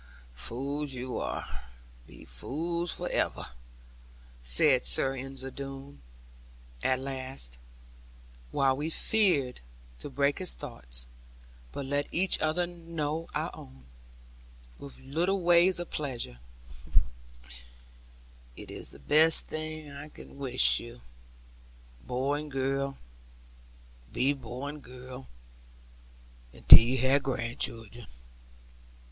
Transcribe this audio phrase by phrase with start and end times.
[0.33, 1.61] 'Fools you are;
[2.07, 3.51] be fools for ever,'
[4.41, 6.01] said Sir Ensor Doone,
[6.81, 7.59] at last;
[8.49, 9.61] while we feared
[9.99, 11.05] to break his thoughts,
[11.71, 13.85] but let each other know our own,
[14.79, 16.39] with little ways of pressure;
[18.55, 21.01] 'it is the best thing I can wish you;
[22.03, 22.97] boy and girl,
[24.11, 25.27] be boy and girl,
[26.53, 28.07] until you have grandchildren.'